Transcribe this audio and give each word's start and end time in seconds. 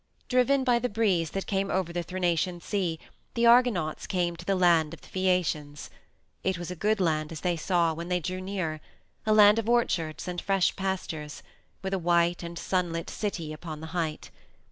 Driven 0.29 0.63
by 0.63 0.79
the 0.79 0.89
breeze 0.89 1.29
that 1.29 1.45
came 1.45 1.69
over 1.69 1.93
the 1.93 2.01
Thrinacian 2.01 2.59
Sea 2.59 2.97
the 3.35 3.45
Argonauts 3.45 4.07
came 4.07 4.35
to 4.35 4.43
the 4.45 4.55
land 4.55 4.95
of 4.95 5.01
the 5.01 5.07
Phaeacians. 5.07 5.91
It 6.43 6.57
was 6.57 6.71
a 6.71 6.75
good 6.75 6.99
land 6.99 7.31
as 7.31 7.41
they 7.41 7.55
saw 7.55 7.93
when 7.93 8.09
they 8.09 8.19
drew 8.19 8.41
near; 8.41 8.81
a 9.27 9.31
land 9.35 9.59
of 9.59 9.69
orchards 9.69 10.27
and 10.27 10.41
fresh 10.41 10.75
pastures, 10.75 11.43
with 11.83 11.93
a 11.93 11.99
white 11.99 12.41
and 12.41 12.57
sun 12.57 12.91
lit 12.91 13.11
city 13.11 13.53
upon 13.53 13.79
the 13.79 13.87
height. 13.93 14.31